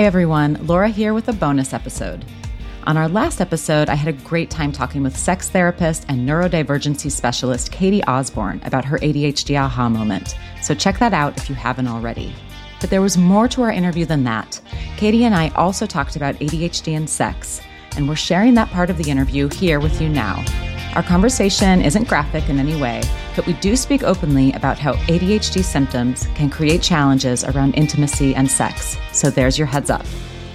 Hi, 0.00 0.06
everyone. 0.06 0.66
Laura 0.66 0.88
here 0.88 1.12
with 1.12 1.28
a 1.28 1.32
bonus 1.34 1.74
episode. 1.74 2.24
On 2.84 2.96
our 2.96 3.06
last 3.06 3.38
episode, 3.38 3.90
I 3.90 3.96
had 3.96 4.08
a 4.08 4.18
great 4.24 4.48
time 4.48 4.72
talking 4.72 5.02
with 5.02 5.14
sex 5.14 5.50
therapist 5.50 6.06
and 6.08 6.26
neurodivergency 6.26 7.10
specialist 7.10 7.70
Catie 7.70 8.02
Osborn 8.04 8.62
about 8.64 8.86
her 8.86 8.96
ADHD 9.00 9.60
aha 9.60 9.90
moment. 9.90 10.38
So 10.62 10.74
check 10.74 10.98
that 11.00 11.12
out 11.12 11.36
if 11.36 11.50
you 11.50 11.54
haven't 11.54 11.86
already. 11.86 12.34
But 12.80 12.88
there 12.88 13.02
was 13.02 13.18
more 13.18 13.46
to 13.48 13.60
our 13.60 13.70
interview 13.70 14.06
than 14.06 14.24
that. 14.24 14.58
Catie 14.96 15.24
and 15.24 15.34
I 15.34 15.50
also 15.50 15.84
talked 15.84 16.16
about 16.16 16.36
ADHD 16.36 16.96
and 16.96 17.08
sex, 17.08 17.60
and 17.94 18.08
we're 18.08 18.16
sharing 18.16 18.54
that 18.54 18.70
part 18.70 18.88
of 18.88 18.96
the 18.96 19.10
interview 19.10 19.50
here 19.50 19.80
with 19.80 20.00
you 20.00 20.08
now. 20.08 20.42
Our 20.96 21.04
conversation 21.04 21.82
isn't 21.82 22.08
graphic 22.08 22.48
in 22.48 22.58
any 22.58 22.74
way, 22.80 23.00
but 23.36 23.46
we 23.46 23.52
do 23.54 23.76
speak 23.76 24.02
openly 24.02 24.52
about 24.54 24.76
how 24.76 24.94
ADHD 24.94 25.62
symptoms 25.62 26.26
can 26.34 26.50
create 26.50 26.82
challenges 26.82 27.44
around 27.44 27.74
intimacy 27.74 28.34
and 28.34 28.50
sex. 28.50 28.96
So 29.12 29.30
there's 29.30 29.56
your 29.56 29.68
heads 29.68 29.88
up. 29.88 30.04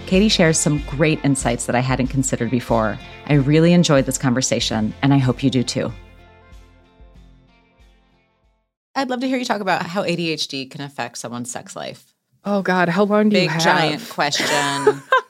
Catie 0.08 0.28
shares 0.28 0.60
some 0.60 0.80
great 0.88 1.24
insights 1.24 1.66
that 1.68 1.76
I 1.76 1.80
hadn't 1.80 2.08
considered 2.08 2.52
before. 2.52 3.00
I 3.28 3.36
really 3.36 3.72
enjoyed 3.72 4.06
this 4.06 4.18
conversation, 4.18 4.94
and 5.02 5.14
I 5.14 5.20
hope 5.20 5.42
you 5.42 5.50
do 5.50 5.64
too. 5.64 5.94
I'd 8.94 9.10
love 9.10 9.22
to 9.22 9.28
hear 9.30 9.38
you 9.38 9.46
talk 9.46 9.62
about 9.62 9.86
how 9.86 10.04
ADHD 10.04 10.70
can 10.70 10.82
affect 10.82 11.18
someone's 11.18 11.50
sex 11.50 11.78
life. 11.78 12.14
Oh 12.44 12.62
God, 12.62 12.90
how 12.90 13.06
long 13.06 13.30
do 13.30 13.36
Big 13.36 13.44
you 13.44 13.50
have? 13.50 13.60
Big 13.60 13.64
giant 13.64 14.10
question. 14.10 15.02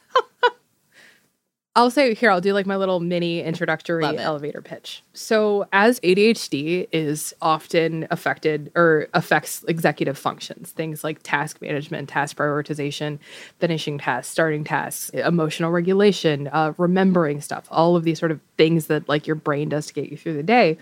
I'll 1.78 1.92
say 1.92 2.14
here, 2.14 2.32
I'll 2.32 2.40
do 2.40 2.54
like 2.54 2.66
my 2.66 2.78
little 2.78 3.02
mini 3.02 3.44
introductory 3.44 4.06
elevator 4.06 4.62
pitch. 4.62 5.04
So, 5.14 5.68
as 5.74 6.00
ADHD 6.00 6.88
is 6.94 7.34
often 7.42 8.08
affected 8.12 8.72
or 8.76 9.10
affects 9.14 9.66
executive 9.68 10.18
functions, 10.18 10.72
things 10.72 11.04
like 11.04 11.20
task 11.24 11.62
management, 11.62 12.08
task 12.08 12.38
prioritization, 12.38 13.20
finishing 13.60 13.98
tasks, 13.98 14.32
starting 14.32 14.64
tasks, 14.64 15.10
emotional 15.10 15.70
regulation, 15.70 16.48
uh, 16.54 16.72
remembering 16.78 17.42
stuff, 17.42 17.68
all 17.70 17.98
of 17.98 18.06
these 18.06 18.20
sort 18.20 18.32
of 18.32 18.40
things 18.58 18.88
that 18.88 19.10
like 19.10 19.28
your 19.28 19.36
brain 19.36 19.68
does 19.68 19.88
to 19.88 19.94
get 19.94 20.10
you 20.10 20.16
through 20.16 20.36
the 20.36 20.44
day. 20.44 20.78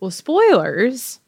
Well, 0.00 0.10
spoilers, 0.10 1.20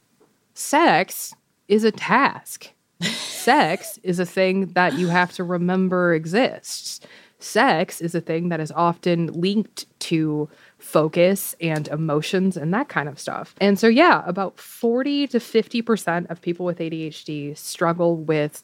sex 0.54 1.34
is 1.68 1.84
a 1.84 1.92
task. 1.92 2.70
sex 3.02 3.98
is 4.02 4.18
a 4.18 4.26
thing 4.26 4.68
that 4.68 4.94
you 4.94 5.08
have 5.08 5.32
to 5.32 5.44
remember 5.44 6.14
exists. 6.14 7.00
Sex 7.42 8.00
is 8.00 8.14
a 8.14 8.20
thing 8.20 8.48
that 8.50 8.60
is 8.60 8.72
often 8.72 9.26
linked 9.28 9.86
to 10.00 10.48
focus 10.78 11.54
and 11.60 11.88
emotions 11.88 12.56
and 12.56 12.72
that 12.74 12.88
kind 12.88 13.08
of 13.08 13.18
stuff. 13.18 13.54
And 13.60 13.78
so, 13.78 13.88
yeah, 13.88 14.22
about 14.26 14.58
40 14.58 15.28
to 15.28 15.38
50% 15.38 16.30
of 16.30 16.40
people 16.40 16.66
with 16.66 16.78
ADHD 16.78 17.56
struggle 17.56 18.16
with 18.16 18.62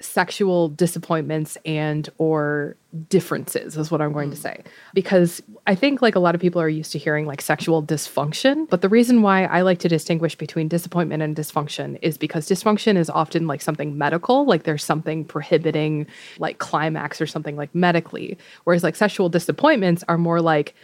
sexual 0.00 0.68
disappointments 0.68 1.58
and 1.66 2.08
or 2.18 2.76
differences 3.08 3.76
is 3.76 3.90
what 3.90 4.00
i'm 4.00 4.12
going 4.12 4.30
to 4.30 4.36
mm. 4.36 4.40
say. 4.40 4.62
Because 4.94 5.42
i 5.66 5.74
think 5.74 6.00
like 6.02 6.14
a 6.14 6.18
lot 6.18 6.34
of 6.34 6.40
people 6.40 6.60
are 6.60 6.68
used 6.68 6.90
to 6.92 6.98
hearing 6.98 7.26
like 7.26 7.40
sexual 7.40 7.82
dysfunction 7.82 8.68
but 8.68 8.80
the 8.80 8.88
reason 8.88 9.22
why 9.22 9.44
i 9.44 9.60
like 9.60 9.78
to 9.78 9.88
distinguish 9.88 10.34
between 10.34 10.68
disappointment 10.68 11.22
and 11.22 11.36
dysfunction 11.36 11.98
is 12.02 12.16
because 12.16 12.48
dysfunction 12.48 12.96
is 12.96 13.10
often 13.10 13.46
like 13.46 13.60
something 13.60 13.96
medical 13.96 14.46
like 14.46 14.64
there's 14.64 14.84
something 14.84 15.24
prohibiting 15.24 16.06
like 16.38 16.58
climax 16.58 17.20
or 17.20 17.26
something 17.26 17.56
like 17.56 17.72
medically 17.74 18.36
whereas 18.64 18.82
like 18.82 18.96
sexual 18.96 19.28
disappointments 19.28 20.02
are 20.08 20.18
more 20.18 20.40
like 20.40 20.74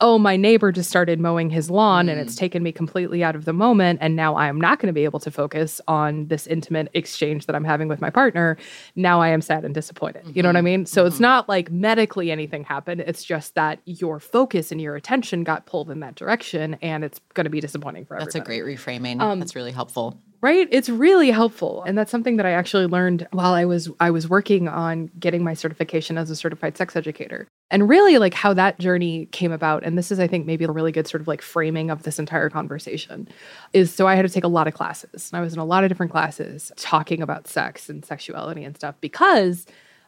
oh, 0.00 0.18
my 0.18 0.36
neighbor 0.36 0.72
just 0.72 0.90
started 0.90 1.20
mowing 1.20 1.50
his 1.50 1.70
lawn 1.70 2.08
and 2.08 2.20
it's 2.20 2.34
mm. 2.34 2.38
taken 2.38 2.62
me 2.62 2.72
completely 2.72 3.22
out 3.22 3.36
of 3.36 3.44
the 3.44 3.52
moment. 3.52 3.98
And 4.02 4.16
now 4.16 4.34
I 4.34 4.48
am 4.48 4.60
not 4.60 4.80
going 4.80 4.88
to 4.88 4.92
be 4.92 5.04
able 5.04 5.20
to 5.20 5.30
focus 5.30 5.80
on 5.86 6.26
this 6.26 6.46
intimate 6.46 6.88
exchange 6.94 7.46
that 7.46 7.54
I'm 7.54 7.64
having 7.64 7.86
with 7.86 8.00
my 8.00 8.10
partner. 8.10 8.56
Now 8.96 9.20
I 9.20 9.28
am 9.28 9.40
sad 9.40 9.64
and 9.64 9.72
disappointed. 9.72 10.24
You 10.34 10.42
know 10.42 10.48
what 10.48 10.56
I 10.56 10.58
mm-hmm. 10.58 10.64
mean? 10.64 10.86
So 10.86 11.06
it's 11.06 11.16
mm-hmm. 11.16 11.22
not 11.22 11.48
like 11.48 11.70
medically 11.70 12.32
anything 12.32 12.64
happened. 12.64 13.02
It's 13.02 13.22
just 13.22 13.54
that 13.54 13.80
your 13.84 14.18
focus 14.18 14.72
and 14.72 14.80
your 14.80 14.96
attention 14.96 15.44
got 15.44 15.64
pulled 15.66 15.90
in 15.90 16.00
that 16.00 16.16
direction 16.16 16.76
and 16.82 17.04
it's 17.04 17.20
going 17.34 17.44
to 17.44 17.50
be 17.50 17.60
disappointing 17.60 18.04
for 18.04 18.18
That's 18.18 18.34
a 18.34 18.40
great 18.40 18.64
reframing. 18.64 19.20
Um, 19.20 19.38
That's 19.38 19.54
really 19.54 19.72
helpful. 19.72 20.20
Right? 20.44 20.68
It's 20.70 20.90
really 20.90 21.30
helpful. 21.30 21.82
And 21.84 21.96
that's 21.96 22.10
something 22.10 22.36
that 22.36 22.44
i 22.44 22.50
actually 22.50 22.84
learned 22.84 23.26
while 23.30 23.54
i 23.54 23.64
was 23.64 23.88
i 23.98 24.10
was 24.10 24.28
working 24.28 24.68
on 24.68 25.10
getting 25.18 25.42
my 25.42 25.54
certification 25.54 26.18
as 26.18 26.28
a 26.28 26.36
certified 26.36 26.76
sex 26.76 26.96
educator. 26.96 27.48
And 27.70 27.88
really 27.88 28.18
like 28.18 28.34
how 28.34 28.52
that 28.52 28.78
journey 28.78 29.24
came 29.32 29.52
about 29.52 29.84
and 29.84 29.96
this 29.96 30.12
is 30.12 30.20
i 30.20 30.26
think 30.26 30.44
maybe 30.44 30.66
a 30.66 30.70
really 30.70 30.92
good 30.92 31.08
sort 31.08 31.22
of 31.22 31.28
like 31.28 31.40
framing 31.40 31.90
of 31.90 32.02
this 32.02 32.18
entire 32.18 32.50
conversation 32.50 33.26
is 33.72 33.90
so 33.90 34.06
i 34.06 34.14
had 34.14 34.26
to 34.26 34.28
take 34.28 34.44
a 34.44 34.48
lot 34.58 34.68
of 34.68 34.74
classes. 34.74 35.30
And 35.32 35.38
i 35.38 35.40
was 35.40 35.54
in 35.54 35.60
a 35.60 35.64
lot 35.64 35.82
of 35.82 35.88
different 35.88 36.12
classes 36.12 36.70
talking 36.76 37.22
about 37.22 37.48
sex 37.48 37.88
and 37.88 38.04
sexuality 38.04 38.64
and 38.64 38.76
stuff 38.76 38.96
because 39.00 39.64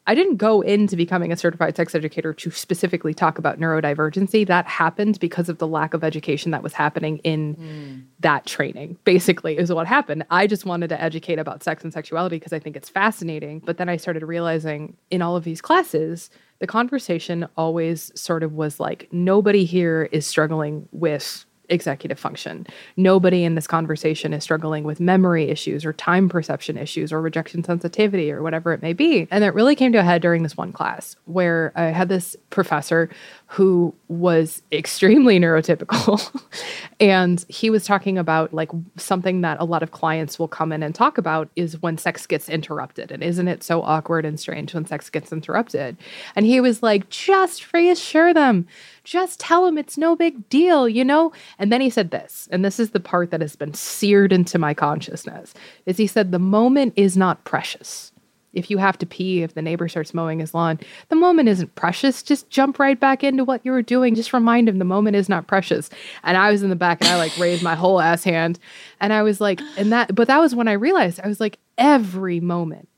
I 0.08 0.14
didn't 0.14 0.36
go 0.36 0.60
into 0.60 0.94
becoming 0.94 1.32
a 1.32 1.36
certified 1.36 1.76
sex 1.76 1.94
educator 1.94 2.32
to 2.32 2.50
specifically 2.50 3.12
talk 3.12 3.38
about 3.38 3.58
neurodivergency. 3.58 4.46
That 4.46 4.66
happened 4.66 5.18
because 5.18 5.48
of 5.48 5.58
the 5.58 5.66
lack 5.66 5.94
of 5.94 6.04
education 6.04 6.52
that 6.52 6.62
was 6.62 6.72
happening 6.72 7.18
in 7.18 7.54
hmm. 7.54 8.00
that 8.20 8.46
training, 8.46 8.98
basically, 9.04 9.58
is 9.58 9.72
what 9.72 9.86
happened. 9.86 10.24
I 10.30 10.46
just 10.46 10.64
wanted 10.64 10.88
to 10.88 11.02
educate 11.02 11.40
about 11.40 11.64
sex 11.64 11.82
and 11.82 11.92
sexuality 11.92 12.36
because 12.36 12.52
I 12.52 12.58
think 12.58 12.76
it's 12.76 12.88
fascinating. 12.88 13.60
But 13.60 13.78
then 13.78 13.88
I 13.88 13.96
started 13.96 14.22
realizing 14.22 14.96
in 15.10 15.22
all 15.22 15.34
of 15.34 15.44
these 15.44 15.60
classes, 15.60 16.30
the 16.60 16.66
conversation 16.66 17.48
always 17.56 18.12
sort 18.18 18.42
of 18.42 18.52
was 18.52 18.78
like, 18.78 19.08
nobody 19.10 19.64
here 19.64 20.08
is 20.12 20.26
struggling 20.26 20.88
with 20.92 21.45
executive 21.68 22.18
function. 22.18 22.66
Nobody 22.96 23.44
in 23.44 23.54
this 23.54 23.66
conversation 23.66 24.32
is 24.32 24.42
struggling 24.42 24.84
with 24.84 25.00
memory 25.00 25.48
issues 25.48 25.84
or 25.84 25.92
time 25.92 26.28
perception 26.28 26.76
issues 26.76 27.12
or 27.12 27.20
rejection 27.20 27.64
sensitivity 27.64 28.30
or 28.30 28.42
whatever 28.42 28.72
it 28.72 28.82
may 28.82 28.92
be. 28.92 29.26
And 29.30 29.44
it 29.44 29.54
really 29.54 29.74
came 29.74 29.92
to 29.92 29.98
a 29.98 30.02
head 30.02 30.22
during 30.22 30.42
this 30.42 30.56
one 30.56 30.72
class 30.72 31.16
where 31.24 31.72
I 31.74 31.86
had 31.86 32.08
this 32.08 32.36
professor 32.50 33.10
who 33.46 33.94
was 34.08 34.62
extremely 34.72 35.38
neurotypical. 35.40 36.42
and 37.00 37.44
he 37.48 37.70
was 37.70 37.84
talking 37.84 38.18
about 38.18 38.52
like 38.52 38.70
something 38.96 39.40
that 39.42 39.60
a 39.60 39.64
lot 39.64 39.82
of 39.82 39.90
clients 39.90 40.38
will 40.38 40.48
come 40.48 40.72
in 40.72 40.82
and 40.82 40.94
talk 40.94 41.18
about 41.18 41.48
is 41.56 41.80
when 41.82 41.98
sex 41.98 42.26
gets 42.26 42.48
interrupted. 42.48 43.10
And 43.12 43.22
isn't 43.22 43.48
it 43.48 43.62
so 43.62 43.82
awkward 43.82 44.24
and 44.24 44.38
strange 44.38 44.74
when 44.74 44.86
sex 44.86 45.10
gets 45.10 45.32
interrupted? 45.32 45.96
And 46.34 46.46
he 46.46 46.60
was 46.60 46.82
like, 46.82 47.08
just 47.08 47.72
reassure 47.72 48.34
them. 48.34 48.66
Just 49.06 49.38
tell 49.38 49.66
him 49.66 49.78
it's 49.78 49.96
no 49.96 50.16
big 50.16 50.48
deal, 50.48 50.88
you 50.88 51.04
know? 51.04 51.32
And 51.60 51.72
then 51.72 51.80
he 51.80 51.90
said 51.90 52.10
this, 52.10 52.48
and 52.50 52.64
this 52.64 52.80
is 52.80 52.90
the 52.90 52.98
part 52.98 53.30
that 53.30 53.40
has 53.40 53.54
been 53.54 53.72
seared 53.72 54.32
into 54.32 54.58
my 54.58 54.74
consciousness, 54.74 55.54
is 55.86 55.96
he 55.96 56.08
said, 56.08 56.32
the 56.32 56.40
moment 56.40 56.92
is 56.96 57.16
not 57.16 57.44
precious 57.44 58.10
if 58.52 58.70
you 58.70 58.78
have 58.78 58.98
to 58.98 59.06
pee, 59.06 59.42
if 59.42 59.54
the 59.54 59.62
neighbor 59.62 59.86
starts 59.86 60.14
mowing 60.14 60.40
his 60.40 60.54
lawn, 60.54 60.80
the 61.08 61.14
moment 61.14 61.48
isn't 61.48 61.74
precious. 61.74 62.22
Just 62.22 62.48
jump 62.48 62.78
right 62.78 62.98
back 62.98 63.22
into 63.22 63.44
what 63.44 63.60
you 63.64 63.70
were 63.70 63.82
doing. 63.82 64.14
Just 64.14 64.32
remind 64.32 64.68
him 64.68 64.78
the 64.78 64.84
moment 64.84 65.14
is 65.14 65.28
not 65.28 65.46
precious. 65.46 65.90
And 66.24 66.36
I 66.38 66.50
was 66.50 66.62
in 66.62 66.70
the 66.70 66.74
back 66.74 67.02
and 67.02 67.08
I 67.08 67.16
like 67.16 67.36
raised 67.38 67.62
my 67.62 67.74
whole 67.74 68.00
ass 68.00 68.24
hand. 68.24 68.58
And 68.98 69.12
I 69.12 69.22
was 69.22 69.42
like, 69.42 69.60
and 69.76 69.92
that, 69.92 70.14
but 70.14 70.26
that 70.28 70.40
was 70.40 70.54
when 70.54 70.68
I 70.68 70.72
realized 70.72 71.20
I 71.22 71.28
was 71.28 71.38
like, 71.38 71.58
every 71.76 72.40
moment 72.40 72.88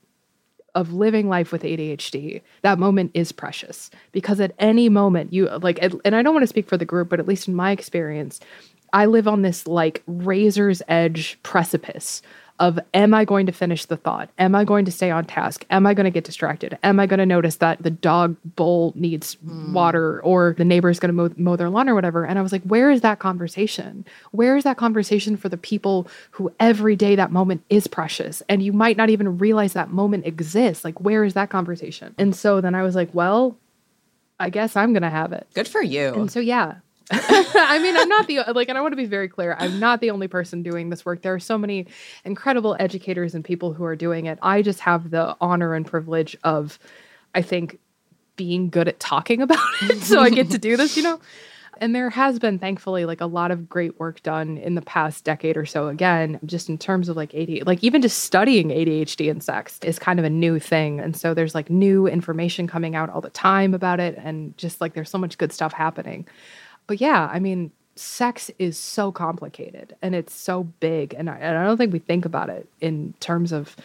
of 0.75 0.93
living 0.93 1.29
life 1.29 1.51
with 1.53 1.63
ADHD, 1.63 2.43
that 2.63 2.79
moment 2.79 3.11
is 3.15 3.33
precious 3.33 3.91
because 4.13 4.41
at 4.41 4.55
any 4.59 4.89
moment 4.89 5.33
you 5.33 5.49
like, 5.63 5.79
and 5.83 6.15
I 6.15 6.23
don't 6.23 6.35
want 6.35 6.43
to 6.43 6.49
speak 6.49 6.69
for 6.69 6.77
the 6.77 6.85
group, 6.85 7.09
but 7.09 7.21
at 7.21 7.29
least 7.29 7.49
in 7.49 7.55
my 7.55 7.73
experience, 7.73 8.41
I 8.93 9.07
live 9.07 9.29
on 9.29 9.43
this 9.43 9.67
like 9.67 10.03
razor's 10.07 10.83
edge 10.89 11.39
precipice 11.43 12.23
of 12.61 12.79
am 12.93 13.15
I 13.15 13.25
going 13.25 13.47
to 13.47 13.53
finish 13.53 13.85
the 13.85 13.97
thought? 13.97 14.31
Am 14.39 14.55
I 14.55 14.65
going 14.65 14.85
to 14.85 14.93
stay 14.93 15.11
on 15.11 15.25
task? 15.25 15.65
Am 15.71 15.87
I 15.87 15.95
going 15.95 16.05
to 16.05 16.11
get 16.11 16.25
distracted? 16.25 16.79
Am 16.83 16.99
I 16.99 17.07
going 17.07 17.19
to 17.19 17.27
notice 17.27 17.57
that 17.57 17.83
the 17.83 17.91
dog 17.91 18.37
bowl 18.45 18.93
needs 18.97 19.37
mm. 19.37 19.73
water 19.73 20.21
or 20.23 20.55
the 20.59 20.65
neighbor 20.65 20.91
is 20.91 20.99
going 20.99 21.11
to 21.11 21.13
mow, 21.13 21.31
mow 21.37 21.57
their 21.57 21.71
lawn 21.71 21.89
or 21.89 21.95
whatever? 21.95 22.25
And 22.25 22.39
I 22.39 22.43
was 22.43 22.53
like, 22.53 22.63
where 22.63 22.91
is 22.91 23.01
that 23.03 23.19
conversation? 23.21 24.05
Where 24.33 24.57
is 24.57 24.65
that 24.65 24.77
conversation 24.77 25.37
for 25.37 25.49
the 25.49 25.57
people 25.57 26.09
who 26.33 26.53
every 26.59 26.97
day 26.97 27.15
that 27.17 27.31
moment 27.31 27.63
is 27.71 27.87
precious 27.87 28.43
and 28.49 28.63
you 28.63 28.73
might 28.73 28.97
not 28.97 29.11
even 29.11 29.39
realize 29.39 29.73
that 29.75 29.91
moment 29.91 30.27
exists? 30.27 30.85
Like, 30.85 31.01
where 31.01 31.25
is 31.25 31.35
that 31.35 31.51
conversation? 31.51 32.15
And 32.19 32.35
so 32.35 32.61
then 32.61 32.75
I 32.75 32.83
was 32.83 32.95
like, 32.95 33.15
well, 33.15 33.57
I 34.41 34.51
guess 34.51 34.77
I'm 34.77 34.93
going 34.93 35.03
to 35.03 35.11
have 35.11 35.33
it. 35.33 35.47
Good 35.55 35.69
for 35.69 35.83
you. 35.83 36.15
And 36.15 36.31
so, 36.31 36.41
yeah. 36.41 36.77
I 37.13 37.79
mean, 37.83 37.97
I'm 37.97 38.09
not 38.09 38.27
the 38.27 38.41
like, 38.55 38.69
and 38.69 38.77
I 38.77 38.81
want 38.81 38.93
to 38.93 38.97
be 38.97 39.07
very 39.07 39.29
clear. 39.29 39.57
I'm 39.59 39.81
not 39.81 40.01
the 40.01 40.11
only 40.11 40.29
person 40.29 40.63
doing 40.63 40.91
this 40.91 41.05
work. 41.05 41.23
There 41.23 41.35
are 41.35 41.41
so 41.41 41.57
many 41.57 41.87
incredible 42.25 42.77
educators 42.79 43.35
and 43.35 43.45
people 43.45 43.73
who 43.73 43.85
are 43.85 43.97
doing 43.97 44.27
it. 44.27 44.39
I 44.43 44.63
just 44.63 44.81
have 44.81 45.11
the 45.11 45.37
honor 45.41 45.75
and 45.75 45.87
privilege 45.87 46.37
of, 46.45 46.79
I 47.35 47.43
think, 47.43 47.79
being 48.37 48.69
good 48.69 48.89
at 48.89 49.01
talking 49.01 49.43
about 49.43 49.59
it. 49.83 50.03
so 50.03 50.21
I 50.21 50.31
get 50.31 50.51
to 50.51 50.59
do 50.59 50.77
this, 50.77 50.97
you 50.97 51.03
know? 51.03 51.21
And 51.81 51.95
there 51.95 52.11
has 52.11 52.39
been, 52.39 52.59
thankfully, 52.59 53.05
like 53.05 53.21
a 53.21 53.27
lot 53.27 53.51
of 53.51 53.69
great 53.69 53.99
work 54.01 54.23
done 54.23 54.59
in 54.59 54.75
the 54.75 54.83
past 54.83 55.25
decade 55.25 55.57
or 55.57 55.65
so. 55.65 55.89
Again, 55.89 56.41
just 56.45 56.69
in 56.69 56.77
terms 56.77 57.09
of 57.09 57.17
like 57.17 57.31
ADHD, 57.33 57.65
like 57.65 57.85
even 57.85 58.03
just 58.03 58.25
studying 58.25 58.71
ADHD 58.71 59.31
and 59.31 59.43
sex 59.43 59.79
is 59.85 59.99
kind 59.99 60.19
of 60.19 60.25
a 60.25 60.31
new 60.31 60.59
thing. 60.59 60.99
And 60.99 61.17
so 61.17 61.35
there's 61.35 61.55
like 61.55 61.71
new 61.71 62.07
information 62.07 62.67
coming 62.67 62.97
out 62.97 63.11
all 63.11 63.21
the 63.21 63.31
time 63.31 63.75
about 63.75 64.01
it. 64.01 64.19
And 64.19 64.57
just 64.59 64.81
like 64.81 64.95
there's 64.95 65.11
so 65.11 65.19
much 65.19 65.39
good 65.39 65.53
stuff 65.53 65.73
happening. 65.73 66.27
But 66.89 67.01
yeah, 67.01 67.29
I 67.33 67.39
mean, 67.39 67.71
sex 67.95 68.51
is 68.59 68.77
so 68.77 69.13
complicated 69.13 69.95
and 70.03 70.17
it's 70.17 70.35
so 70.35 70.65
big. 70.81 71.15
And 71.15 71.31
I, 71.31 71.37
and 71.37 71.57
I 71.57 71.65
don't 71.65 71.77
think 71.77 71.93
we 71.93 72.01
think 72.01 72.25
about 72.25 72.51
it 72.51 72.69
in 72.81 73.15
terms 73.21 73.53
of 73.53 73.77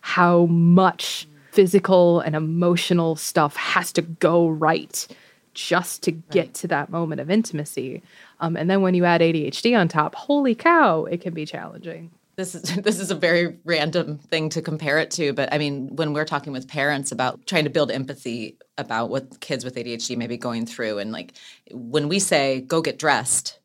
how 0.00 0.46
much 0.46 1.28
physical 1.50 2.20
and 2.20 2.34
emotional 2.34 3.16
stuff 3.16 3.56
has 3.56 3.92
to 3.92 4.02
go 4.02 4.48
right 4.48 5.06
just 5.52 6.02
to 6.04 6.12
get 6.12 6.46
right. 6.46 6.54
to 6.54 6.68
that 6.68 6.88
moment 6.88 7.20
of 7.20 7.30
intimacy. 7.30 8.02
Um, 8.40 8.56
and 8.56 8.70
then 8.70 8.80
when 8.80 8.94
you 8.94 9.04
add 9.04 9.20
ADHD 9.20 9.78
on 9.78 9.88
top, 9.88 10.14
holy 10.14 10.54
cow, 10.54 11.04
it 11.04 11.20
can 11.20 11.34
be 11.34 11.44
challenging 11.44 12.10
this 12.36 12.54
is 12.54 12.62
this 12.82 12.98
is 12.98 13.10
a 13.10 13.14
very 13.14 13.58
random 13.64 14.18
thing 14.18 14.48
to 14.48 14.62
compare 14.62 14.98
it 14.98 15.10
to 15.10 15.32
but 15.32 15.52
i 15.52 15.58
mean 15.58 15.94
when 15.96 16.12
we're 16.12 16.24
talking 16.24 16.52
with 16.52 16.68
parents 16.68 17.12
about 17.12 17.44
trying 17.46 17.64
to 17.64 17.70
build 17.70 17.90
empathy 17.90 18.56
about 18.78 19.10
what 19.10 19.40
kids 19.40 19.64
with 19.64 19.74
adhd 19.76 20.16
may 20.16 20.26
be 20.26 20.36
going 20.36 20.66
through 20.66 20.98
and 20.98 21.12
like 21.12 21.32
when 21.72 22.08
we 22.08 22.18
say 22.18 22.60
go 22.60 22.80
get 22.80 22.98
dressed 22.98 23.58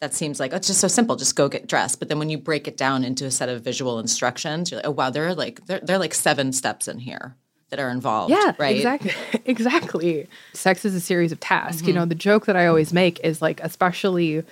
that 0.00 0.14
seems 0.14 0.38
like 0.38 0.52
oh, 0.52 0.56
it's 0.56 0.66
just 0.66 0.80
so 0.80 0.88
simple 0.88 1.16
just 1.16 1.36
go 1.36 1.48
get 1.48 1.66
dressed. 1.66 1.98
But 1.98 2.08
then 2.08 2.18
when 2.18 2.28
you 2.28 2.38
break 2.38 2.68
it 2.68 2.76
down 2.76 3.02
into 3.02 3.24
a 3.24 3.30
set 3.30 3.48
of 3.48 3.62
visual 3.62 3.98
instructions 3.98 4.70
you're 4.70 4.78
like 4.78 4.86
oh 4.86 4.90
wow 4.90 5.10
there 5.10 5.26
are 5.26 5.34
like 5.34 5.64
there, 5.66 5.80
there 5.80 5.96
are 5.96 5.98
like 5.98 6.14
seven 6.14 6.52
steps 6.52 6.88
in 6.88 6.98
here 6.98 7.34
that 7.70 7.80
are 7.80 7.90
involved 7.90 8.30
yeah 8.30 8.52
right? 8.58 8.76
exactly 8.76 9.12
exactly. 9.44 10.28
Sex 10.52 10.84
is 10.84 10.94
a 10.94 11.00
series 11.00 11.32
of 11.32 11.40
tasks. 11.40 11.78
Mm-hmm. 11.78 11.88
you 11.88 11.94
know 11.94 12.04
the 12.04 12.14
joke 12.14 12.46
that 12.46 12.56
i 12.56 12.66
always 12.66 12.92
make 12.92 13.18
is 13.20 13.42
like 13.42 13.60
especially 13.60 14.44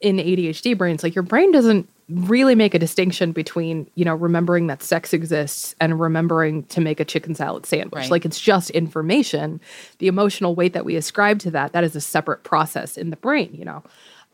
in 0.00 0.16
adhd 0.16 0.78
brains 0.78 1.02
like 1.02 1.14
your 1.14 1.24
brain 1.24 1.52
doesn't 1.52 1.88
really 2.08 2.54
make 2.54 2.74
a 2.74 2.78
distinction 2.78 3.32
between 3.32 3.88
you 3.94 4.04
know 4.04 4.14
remembering 4.14 4.66
that 4.68 4.82
sex 4.82 5.12
exists 5.12 5.74
and 5.80 6.00
remembering 6.00 6.64
to 6.64 6.80
make 6.80 7.00
a 7.00 7.04
chicken 7.04 7.34
salad 7.34 7.66
sandwich. 7.66 7.94
Right. 7.94 8.10
like 8.10 8.24
it's 8.24 8.40
just 8.40 8.70
information. 8.70 9.60
The 9.98 10.08
emotional 10.08 10.54
weight 10.54 10.72
that 10.72 10.84
we 10.84 10.96
ascribe 10.96 11.38
to 11.40 11.50
that 11.52 11.72
that 11.72 11.84
is 11.84 11.94
a 11.94 12.00
separate 12.00 12.44
process 12.44 12.96
in 12.96 13.10
the 13.10 13.16
brain 13.16 13.50
you 13.52 13.64
know. 13.64 13.82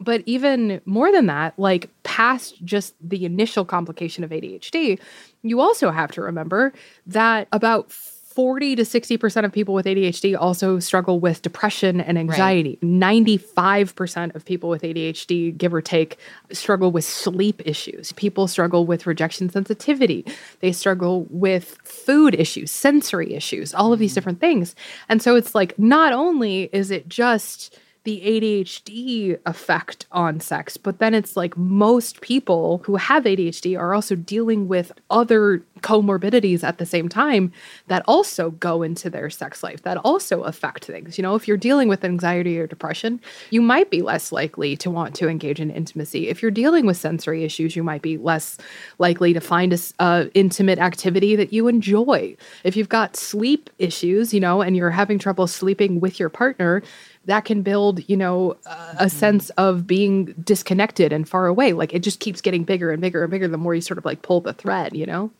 But 0.00 0.22
even 0.26 0.80
more 0.84 1.12
than 1.12 1.26
that 1.26 1.58
like 1.58 1.88
past 2.02 2.64
just 2.64 2.94
the 3.00 3.24
initial 3.24 3.64
complication 3.64 4.24
of 4.24 4.30
ADHD 4.30 4.98
you 5.42 5.60
also 5.60 5.90
have 5.90 6.10
to 6.12 6.22
remember 6.22 6.72
that 7.06 7.48
about 7.52 7.92
40 8.34 8.76
to 8.76 8.82
60% 8.82 9.44
of 9.44 9.52
people 9.52 9.74
with 9.74 9.86
ADHD 9.86 10.36
also 10.36 10.80
struggle 10.80 11.20
with 11.20 11.42
depression 11.42 12.00
and 12.00 12.18
anxiety. 12.18 12.78
Right. 12.82 13.26
95% 13.26 14.34
of 14.34 14.44
people 14.44 14.68
with 14.68 14.82
ADHD, 14.82 15.56
give 15.56 15.72
or 15.72 15.80
take, 15.80 16.18
struggle 16.50 16.90
with 16.90 17.04
sleep 17.04 17.62
issues. 17.64 18.10
People 18.12 18.48
struggle 18.48 18.86
with 18.86 19.06
rejection 19.06 19.50
sensitivity. 19.50 20.26
They 20.60 20.72
struggle 20.72 21.26
with 21.30 21.78
food 21.84 22.34
issues, 22.34 22.72
sensory 22.72 23.34
issues, 23.34 23.72
all 23.72 23.92
of 23.92 24.00
these 24.00 24.10
mm-hmm. 24.10 24.14
different 24.16 24.40
things. 24.40 24.74
And 25.08 25.22
so 25.22 25.36
it's 25.36 25.54
like, 25.54 25.78
not 25.78 26.12
only 26.12 26.70
is 26.72 26.90
it 26.90 27.08
just 27.08 27.78
the 28.04 28.20
ADHD 28.20 29.38
effect 29.46 30.06
on 30.12 30.38
sex, 30.38 30.76
but 30.76 30.98
then 30.98 31.14
it's 31.14 31.36
like 31.36 31.56
most 31.56 32.20
people 32.20 32.82
who 32.84 32.96
have 32.96 33.24
ADHD 33.24 33.78
are 33.78 33.94
also 33.94 34.14
dealing 34.14 34.68
with 34.68 34.92
other 35.10 35.62
comorbidities 35.80 36.64
at 36.64 36.78
the 36.78 36.86
same 36.86 37.08
time 37.08 37.52
that 37.88 38.02
also 38.06 38.50
go 38.52 38.82
into 38.82 39.10
their 39.10 39.28
sex 39.28 39.62
life, 39.62 39.82
that 39.82 39.98
also 39.98 40.42
affect 40.42 40.84
things. 40.86 41.18
You 41.18 41.22
know, 41.22 41.34
if 41.34 41.46
you're 41.48 41.56
dealing 41.56 41.88
with 41.88 42.04
anxiety 42.04 42.58
or 42.58 42.66
depression, 42.66 43.20
you 43.50 43.60
might 43.60 43.90
be 43.90 44.00
less 44.02 44.32
likely 44.32 44.76
to 44.78 44.90
want 44.90 45.14
to 45.16 45.28
engage 45.28 45.60
in 45.60 45.70
intimacy. 45.70 46.28
If 46.28 46.40
you're 46.42 46.50
dealing 46.50 46.86
with 46.86 46.96
sensory 46.96 47.44
issues, 47.44 47.76
you 47.76 47.82
might 47.82 48.02
be 48.02 48.16
less 48.16 48.56
likely 48.98 49.32
to 49.34 49.40
find 49.40 49.72
a 49.72 49.78
uh, 49.98 50.24
intimate 50.34 50.78
activity 50.78 51.36
that 51.36 51.52
you 51.52 51.68
enjoy. 51.68 52.36
If 52.64 52.76
you've 52.76 52.88
got 52.88 53.16
sleep 53.16 53.68
issues, 53.78 54.32
you 54.32 54.40
know, 54.40 54.62
and 54.62 54.76
you're 54.76 54.90
having 54.90 55.18
trouble 55.18 55.46
sleeping 55.46 56.00
with 56.00 56.18
your 56.18 56.30
partner, 56.30 56.82
that 57.26 57.44
can 57.44 57.62
build, 57.62 58.08
you 58.08 58.16
know, 58.16 58.52
a 58.66 58.68
mm-hmm. 58.68 59.08
sense 59.08 59.50
of 59.50 59.86
being 59.86 60.26
disconnected 60.44 61.12
and 61.12 61.28
far 61.28 61.46
away. 61.46 61.72
Like 61.72 61.94
it 61.94 62.00
just 62.00 62.20
keeps 62.20 62.40
getting 62.40 62.64
bigger 62.64 62.90
and 62.90 63.00
bigger 63.00 63.22
and 63.22 63.30
bigger 63.30 63.48
the 63.48 63.58
more 63.58 63.74
you 63.74 63.80
sort 63.80 63.98
of 63.98 64.04
like 64.04 64.22
pull 64.22 64.40
the 64.40 64.52
thread, 64.52 64.96
you 64.96 65.06
know? 65.06 65.30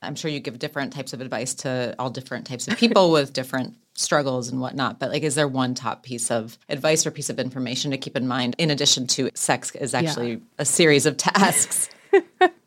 I'm 0.00 0.14
sure 0.14 0.30
you 0.30 0.38
give 0.38 0.58
different 0.58 0.92
types 0.92 1.12
of 1.12 1.20
advice 1.20 1.54
to 1.54 1.94
all 1.98 2.10
different 2.10 2.46
types 2.46 2.68
of 2.68 2.78
people 2.78 3.10
with 3.12 3.32
different 3.32 3.74
struggles 3.94 4.48
and 4.48 4.60
whatnot. 4.60 5.00
But 5.00 5.10
like, 5.10 5.24
is 5.24 5.34
there 5.34 5.48
one 5.48 5.74
top 5.74 6.04
piece 6.04 6.30
of 6.30 6.56
advice 6.68 7.04
or 7.04 7.10
piece 7.10 7.30
of 7.30 7.40
information 7.40 7.90
to 7.90 7.98
keep 7.98 8.16
in 8.16 8.28
mind 8.28 8.54
in 8.58 8.70
addition 8.70 9.06
to 9.08 9.30
sex 9.34 9.74
is 9.74 9.94
actually 9.94 10.30
yeah. 10.30 10.38
a 10.58 10.64
series 10.64 11.04
of 11.06 11.16
tasks? 11.16 11.90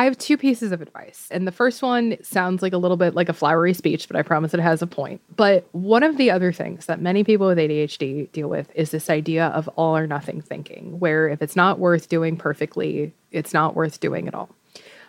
I 0.00 0.04
have 0.04 0.16
two 0.16 0.38
pieces 0.38 0.72
of 0.72 0.80
advice. 0.80 1.28
And 1.30 1.46
the 1.46 1.52
first 1.52 1.82
one 1.82 2.16
sounds 2.22 2.62
like 2.62 2.72
a 2.72 2.78
little 2.78 2.96
bit 2.96 3.14
like 3.14 3.28
a 3.28 3.34
flowery 3.34 3.74
speech, 3.74 4.08
but 4.08 4.16
I 4.16 4.22
promise 4.22 4.54
it 4.54 4.60
has 4.60 4.80
a 4.80 4.86
point. 4.86 5.20
But 5.36 5.68
one 5.72 6.02
of 6.02 6.16
the 6.16 6.30
other 6.30 6.54
things 6.54 6.86
that 6.86 7.02
many 7.02 7.22
people 7.22 7.48
with 7.48 7.58
ADHD 7.58 8.32
deal 8.32 8.48
with 8.48 8.70
is 8.74 8.92
this 8.92 9.10
idea 9.10 9.48
of 9.48 9.68
all 9.76 9.94
or 9.94 10.06
nothing 10.06 10.40
thinking, 10.40 10.98
where 11.00 11.28
if 11.28 11.42
it's 11.42 11.54
not 11.54 11.78
worth 11.78 12.08
doing 12.08 12.38
perfectly, 12.38 13.12
it's 13.30 13.52
not 13.52 13.74
worth 13.74 14.00
doing 14.00 14.26
at 14.26 14.34
all. 14.34 14.48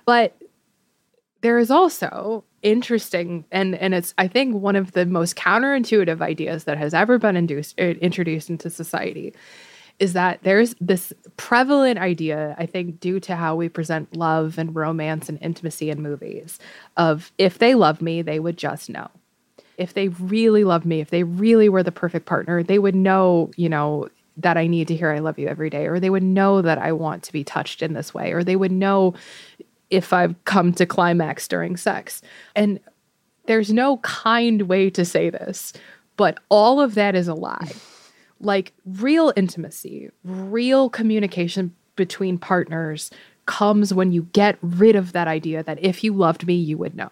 But 0.04 0.36
there 1.40 1.58
is 1.58 1.72
also 1.72 2.44
interesting 2.62 3.46
and 3.52 3.74
and 3.74 3.96
it's 3.96 4.14
i 4.20 4.28
think 4.28 4.54
one 4.54 4.76
of 4.76 4.92
the 4.92 5.08
most 5.08 5.36
counterintuitive 5.36 6.22
ideas 6.22 6.66
that 6.66 6.78
has 6.78 6.94
ever 6.94 7.18
been 7.18 7.36
induced, 7.36 7.80
uh, 7.80 7.86
introduced 7.86 8.48
into 8.52 8.70
society 8.70 9.34
is 10.00 10.14
that 10.14 10.40
there's 10.44 10.76
this 10.80 11.14
prevalent 11.38 12.00
idea, 12.00 12.56
I 12.58 12.66
think, 12.66 13.00
due 13.00 13.20
to 13.22 13.36
how 13.36 13.56
we 13.56 13.70
present 13.70 14.16
love 14.16 14.58
and 14.58 14.76
romance 14.76 15.30
and 15.30 15.38
intimacy 15.42 15.90
in 15.90 16.02
movies, 16.02 16.60
of 16.98 17.32
if 17.38 17.60
they 17.60 17.76
love 17.76 18.02
me, 18.02 18.22
they 18.22 18.40
would 18.40 18.58
just 18.58 18.90
know. 18.90 19.10
If 19.78 19.94
they 19.94 20.10
really 20.10 20.64
love 20.64 20.86
me, 20.86 21.02
if 21.02 21.10
they 21.10 21.24
really 21.24 21.70
were 21.70 21.84
the 21.84 21.92
perfect 21.92 22.26
partner, 22.26 22.64
they 22.64 22.80
would 22.80 22.96
know, 22.96 23.52
you 23.56 23.70
know, 23.70 24.10
that 24.38 24.58
I 24.58 24.68
need 24.68 24.88
to 24.88 24.96
hear 24.96 25.12
I 25.12 25.20
love 25.20 25.38
you 25.38 25.48
every 25.48 25.70
day, 25.70 25.88
or 25.88 26.00
they 26.00 26.10
would 26.10 26.24
know 26.24 26.62
that 26.62 26.78
I 26.78 26.92
want 26.92 27.24
to 27.24 27.34
be 27.34 27.44
touched 27.44 27.82
in 27.82 27.94
this 27.94 28.14
way, 28.14 28.32
or 28.32 28.44
they 28.44 28.56
would 28.56 28.72
know 28.72 29.14
if 29.90 30.14
I've 30.14 30.36
come 30.46 30.74
to 30.74 30.86
climax 30.86 31.48
during 31.48 31.78
sex. 31.78 32.22
And 32.56 32.80
there's 33.46 33.74
no 33.74 33.98
kind 33.98 34.64
way 34.64 34.90
to 34.92 35.04
say 35.04 35.30
this, 35.30 35.74
but 36.16 36.38
all 36.50 36.80
of 36.80 36.96
that 36.96 37.16
is 37.16 37.28
a 37.28 37.34
lie 37.34 37.72
like 38.42 38.74
real 38.86 39.34
intimacy, 39.36 40.10
real 40.24 40.90
communication 40.90 41.76
between 41.96 42.38
partners 42.38 43.12
comes 43.46 43.94
when 43.94 44.12
you 44.12 44.24
get 44.34 44.58
rid 44.62 44.96
of 44.96 45.14
that 45.14 45.28
idea 45.28 45.64
that 45.64 45.84
if 45.84 46.04
you 46.04 46.14
loved 46.14 46.46
me, 46.46 46.56
you 46.56 46.78
would 46.78 46.96
know 46.96 47.12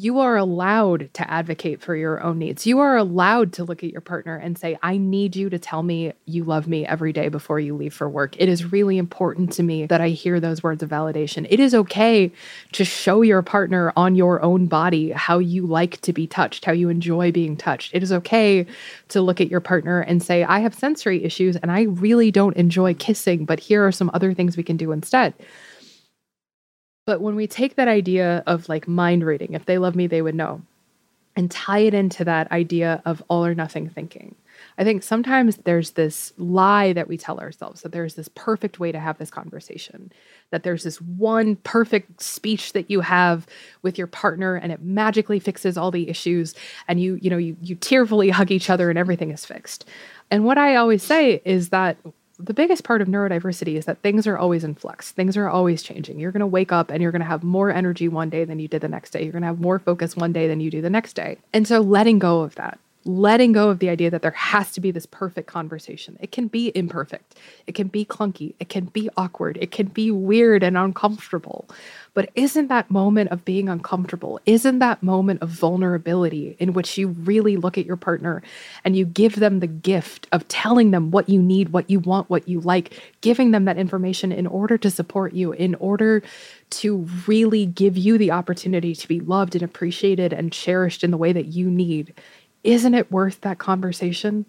you 0.00 0.18
are 0.18 0.34
allowed 0.34 1.12
to 1.12 1.30
advocate 1.30 1.82
for 1.82 1.94
your 1.94 2.22
own 2.22 2.38
needs. 2.38 2.66
You 2.66 2.78
are 2.78 2.96
allowed 2.96 3.52
to 3.52 3.64
look 3.64 3.84
at 3.84 3.90
your 3.90 4.00
partner 4.00 4.34
and 4.34 4.56
say, 4.56 4.78
I 4.82 4.96
need 4.96 5.36
you 5.36 5.50
to 5.50 5.58
tell 5.58 5.82
me 5.82 6.14
you 6.24 6.42
love 6.42 6.66
me 6.66 6.86
every 6.86 7.12
day 7.12 7.28
before 7.28 7.60
you 7.60 7.76
leave 7.76 7.92
for 7.92 8.08
work. 8.08 8.34
It 8.38 8.48
is 8.48 8.72
really 8.72 8.96
important 8.96 9.52
to 9.52 9.62
me 9.62 9.84
that 9.84 10.00
I 10.00 10.08
hear 10.08 10.40
those 10.40 10.62
words 10.62 10.82
of 10.82 10.88
validation. 10.88 11.46
It 11.50 11.60
is 11.60 11.74
okay 11.74 12.32
to 12.72 12.82
show 12.82 13.20
your 13.20 13.42
partner 13.42 13.92
on 13.94 14.14
your 14.14 14.40
own 14.42 14.68
body 14.68 15.10
how 15.10 15.38
you 15.38 15.66
like 15.66 16.00
to 16.00 16.14
be 16.14 16.26
touched, 16.26 16.64
how 16.64 16.72
you 16.72 16.88
enjoy 16.88 17.30
being 17.30 17.54
touched. 17.54 17.94
It 17.94 18.02
is 18.02 18.10
okay 18.10 18.64
to 19.08 19.20
look 19.20 19.38
at 19.38 19.50
your 19.50 19.60
partner 19.60 20.00
and 20.00 20.22
say, 20.22 20.44
I 20.44 20.60
have 20.60 20.74
sensory 20.74 21.22
issues 21.22 21.56
and 21.56 21.70
I 21.70 21.82
really 21.82 22.30
don't 22.30 22.56
enjoy 22.56 22.94
kissing, 22.94 23.44
but 23.44 23.60
here 23.60 23.86
are 23.86 23.92
some 23.92 24.10
other 24.14 24.32
things 24.32 24.56
we 24.56 24.62
can 24.62 24.78
do 24.78 24.92
instead. 24.92 25.34
But 27.10 27.22
when 27.22 27.34
we 27.34 27.48
take 27.48 27.74
that 27.74 27.88
idea 27.88 28.44
of 28.46 28.68
like 28.68 28.86
mind 28.86 29.26
reading, 29.26 29.54
if 29.54 29.66
they 29.66 29.78
love 29.78 29.96
me, 29.96 30.06
they 30.06 30.22
would 30.22 30.36
know, 30.36 30.62
and 31.34 31.50
tie 31.50 31.80
it 31.80 31.92
into 31.92 32.22
that 32.22 32.52
idea 32.52 33.02
of 33.04 33.20
all 33.26 33.44
or 33.44 33.52
nothing 33.52 33.88
thinking. 33.88 34.36
I 34.78 34.84
think 34.84 35.02
sometimes 35.02 35.56
there's 35.56 35.90
this 35.90 36.32
lie 36.38 36.92
that 36.92 37.08
we 37.08 37.18
tell 37.18 37.40
ourselves 37.40 37.82
that 37.82 37.90
there's 37.90 38.14
this 38.14 38.28
perfect 38.36 38.78
way 38.78 38.92
to 38.92 39.00
have 39.00 39.18
this 39.18 39.28
conversation, 39.28 40.12
that 40.50 40.62
there's 40.62 40.84
this 40.84 41.00
one 41.00 41.56
perfect 41.56 42.22
speech 42.22 42.74
that 42.74 42.88
you 42.88 43.00
have 43.00 43.44
with 43.82 43.98
your 43.98 44.06
partner 44.06 44.54
and 44.54 44.70
it 44.70 44.80
magically 44.80 45.40
fixes 45.40 45.76
all 45.76 45.90
the 45.90 46.08
issues 46.08 46.54
and 46.86 47.00
you 47.00 47.18
you 47.20 47.28
know 47.28 47.38
you 47.38 47.56
you 47.60 47.74
tearfully 47.74 48.30
hug 48.30 48.52
each 48.52 48.70
other 48.70 48.88
and 48.88 49.00
everything 49.00 49.32
is 49.32 49.44
fixed. 49.44 49.84
And 50.30 50.44
what 50.44 50.58
I 50.58 50.76
always 50.76 51.02
say 51.02 51.42
is 51.44 51.70
that 51.70 51.96
the 52.42 52.54
biggest 52.54 52.84
part 52.84 53.02
of 53.02 53.08
neurodiversity 53.08 53.76
is 53.76 53.84
that 53.84 54.02
things 54.02 54.26
are 54.26 54.38
always 54.38 54.64
in 54.64 54.74
flux. 54.74 55.12
Things 55.12 55.36
are 55.36 55.48
always 55.48 55.82
changing. 55.82 56.18
You're 56.18 56.32
going 56.32 56.40
to 56.40 56.46
wake 56.46 56.72
up 56.72 56.90
and 56.90 57.02
you're 57.02 57.12
going 57.12 57.20
to 57.20 57.26
have 57.26 57.42
more 57.42 57.70
energy 57.70 58.08
one 58.08 58.30
day 58.30 58.44
than 58.44 58.58
you 58.58 58.68
did 58.68 58.82
the 58.82 58.88
next 58.88 59.10
day. 59.10 59.22
You're 59.22 59.32
going 59.32 59.42
to 59.42 59.48
have 59.48 59.60
more 59.60 59.78
focus 59.78 60.16
one 60.16 60.32
day 60.32 60.48
than 60.48 60.60
you 60.60 60.70
do 60.70 60.80
the 60.80 60.90
next 60.90 61.14
day. 61.14 61.38
And 61.52 61.66
so 61.68 61.80
letting 61.80 62.18
go 62.18 62.40
of 62.40 62.54
that, 62.56 62.78
letting 63.04 63.52
go 63.52 63.70
of 63.70 63.78
the 63.78 63.88
idea 63.88 64.10
that 64.10 64.20
there 64.20 64.30
has 64.32 64.72
to 64.72 64.80
be 64.80 64.90
this 64.90 65.06
perfect 65.06 65.48
conversation. 65.48 66.18
It 66.20 66.32
can 66.32 66.48
be 66.48 66.70
imperfect. 66.74 67.34
It 67.66 67.74
can 67.74 67.88
be 67.88 68.04
clunky. 68.04 68.54
It 68.60 68.68
can 68.68 68.86
be 68.86 69.08
awkward. 69.16 69.56
It 69.60 69.70
can 69.70 69.86
be 69.86 70.10
weird 70.10 70.62
and 70.62 70.76
uncomfortable. 70.76 71.66
But 72.12 72.30
isn't 72.34 72.68
that 72.68 72.90
moment 72.90 73.30
of 73.30 73.44
being 73.44 73.68
uncomfortable, 73.68 74.40
isn't 74.44 74.80
that 74.80 75.02
moment 75.02 75.40
of 75.42 75.48
vulnerability 75.48 76.56
in 76.58 76.72
which 76.72 76.98
you 76.98 77.08
really 77.08 77.56
look 77.56 77.78
at 77.78 77.86
your 77.86 77.96
partner 77.96 78.42
and 78.84 78.96
you 78.96 79.06
give 79.06 79.36
them 79.36 79.60
the 79.60 79.66
gift 79.66 80.26
of 80.32 80.46
telling 80.48 80.90
them 80.90 81.10
what 81.10 81.28
you 81.28 81.40
need, 81.40 81.70
what 81.70 81.88
you 81.88 82.00
want, 82.00 82.28
what 82.28 82.48
you 82.48 82.60
like, 82.60 83.00
giving 83.20 83.52
them 83.52 83.64
that 83.64 83.78
information 83.78 84.32
in 84.32 84.46
order 84.46 84.76
to 84.76 84.90
support 84.90 85.32
you, 85.32 85.52
in 85.52 85.74
order 85.76 86.22
to 86.70 87.08
really 87.26 87.66
give 87.66 87.96
you 87.96 88.18
the 88.18 88.30
opportunity 88.30 88.94
to 88.94 89.08
be 89.08 89.20
loved 89.20 89.54
and 89.54 89.62
appreciated 89.62 90.32
and 90.32 90.52
cherished 90.52 91.02
in 91.02 91.10
the 91.10 91.16
way 91.16 91.32
that 91.32 91.46
you 91.46 91.70
need? 91.70 92.12
Isn't 92.64 92.94
it 92.94 93.10
worth 93.10 93.40
that 93.42 93.58
conversation? 93.58 94.46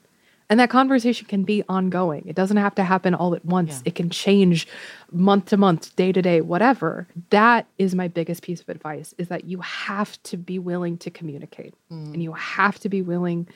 And 0.50 0.60
that 0.60 0.70
conversation 0.70 1.28
can 1.28 1.44
be 1.46 1.64
ongoing. 1.70 2.26
It 2.28 2.36
doesn't 2.36 2.58
have 2.58 2.76
to 2.76 2.84
happen 2.84 3.16
all 3.16 3.34
at 3.36 3.46
once. 3.46 3.76
Yeah. 3.78 3.82
It 3.86 3.96
can 3.96 4.10
change 4.10 4.68
month 5.10 5.46
to 5.46 5.58
month, 5.58 5.96
day 5.96 6.12
to 6.12 6.22
day, 6.22 6.42
whatever. 6.42 7.08
That 7.30 7.68
is 7.78 7.96
my 7.96 8.10
biggest 8.10 8.44
piece 8.44 8.60
of 8.60 8.68
advice 8.68 9.14
is 9.18 9.30
that 9.30 9.46
you 9.46 9.62
have 9.62 10.22
to 10.24 10.36
be 10.36 10.60
willing 10.60 10.98
to 11.00 11.10
communicate 11.10 11.74
Mm. 11.90 12.14
and 12.14 12.22
you 12.24 12.34
have 12.34 12.80
to 12.80 12.90
be 12.90 13.02
willing 13.02 13.48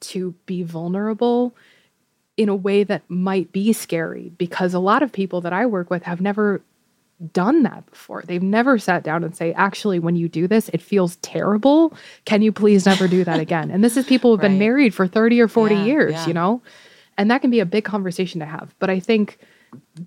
to 0.00 0.34
be 0.44 0.62
vulnerable 0.62 1.54
in 2.36 2.50
a 2.50 2.56
way 2.56 2.84
that 2.84 3.02
might 3.08 3.50
be 3.52 3.72
scary 3.72 4.30
because 4.36 4.74
a 4.74 4.78
lot 4.78 5.02
of 5.02 5.10
people 5.12 5.40
that 5.42 5.52
I 5.54 5.64
work 5.64 5.88
with 5.88 6.02
have 6.02 6.20
never 6.20 6.60
done 7.32 7.62
that 7.62 7.86
before. 7.90 8.22
They've 8.26 8.42
never 8.42 8.78
sat 8.78 9.04
down 9.04 9.22
and 9.24 9.36
say, 9.36 9.52
actually, 9.52 9.98
when 9.98 10.16
you 10.16 10.28
do 10.28 10.48
this, 10.48 10.68
it 10.70 10.82
feels 10.82 11.16
terrible. 11.16 11.94
Can 12.24 12.42
you 12.42 12.52
please 12.52 12.84
never 12.86 13.06
do 13.06 13.24
that 13.24 13.40
again? 13.40 13.70
And 13.70 13.84
this 13.84 13.96
is 13.96 14.04
people 14.06 14.30
who've 14.30 14.40
been 14.40 14.58
married 14.68 14.94
for 14.94 15.06
30 15.06 15.40
or 15.40 15.48
40 15.48 15.74
Yeah, 15.74 15.84
years, 15.84 16.12
yeah. 16.12 16.26
you 16.26 16.34
know? 16.34 16.62
And 17.18 17.30
that 17.30 17.40
can 17.40 17.50
be 17.50 17.60
a 17.60 17.66
big 17.66 17.84
conversation 17.84 18.40
to 18.40 18.46
have. 18.46 18.74
But 18.78 18.90
I 18.90 18.98
think 18.98 19.38